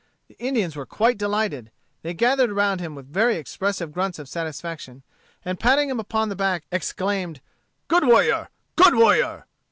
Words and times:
The 0.29 0.35
Indians 0.39 0.75
were 0.75 0.87
quite 0.87 1.19
delighted. 1.19 1.69
They 2.01 2.15
gathered 2.15 2.49
around 2.49 2.79
him 2.81 2.95
with 2.95 3.13
very 3.13 3.35
expressive 3.35 3.91
grunts 3.91 4.17
of 4.17 4.27
satisfaction, 4.27 5.03
and 5.45 5.59
patting 5.59 5.91
him 5.91 5.99
upon 5.99 6.29
the 6.29 6.35
back, 6.35 6.65
exclaimed, 6.71 7.39
"Good 7.87 8.05
warrior! 8.07 8.49
Good 8.75 8.95
warrior!" 8.95 9.45